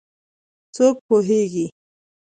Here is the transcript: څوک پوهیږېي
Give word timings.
څوک 0.75 0.95
پوهیږېي 1.07 1.65